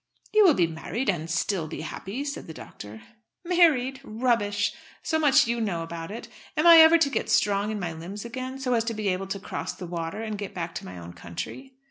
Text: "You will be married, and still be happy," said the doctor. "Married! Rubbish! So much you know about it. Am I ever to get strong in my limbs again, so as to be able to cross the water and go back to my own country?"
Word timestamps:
"You 0.33 0.43
will 0.45 0.55
be 0.55 0.65
married, 0.65 1.11
and 1.11 1.29
still 1.29 1.67
be 1.67 1.81
happy," 1.81 2.25
said 2.25 2.47
the 2.47 2.55
doctor. 2.55 3.03
"Married! 3.45 4.01
Rubbish! 4.03 4.73
So 5.03 5.19
much 5.19 5.45
you 5.45 5.61
know 5.61 5.83
about 5.83 6.09
it. 6.09 6.27
Am 6.57 6.65
I 6.65 6.77
ever 6.77 6.97
to 6.97 7.09
get 7.11 7.29
strong 7.29 7.69
in 7.69 7.79
my 7.79 7.93
limbs 7.93 8.25
again, 8.25 8.57
so 8.57 8.73
as 8.73 8.83
to 8.85 8.95
be 8.95 9.09
able 9.09 9.27
to 9.27 9.39
cross 9.39 9.73
the 9.75 9.85
water 9.85 10.23
and 10.23 10.39
go 10.39 10.47
back 10.47 10.73
to 10.73 10.85
my 10.85 10.97
own 10.97 11.13
country?" 11.13 11.73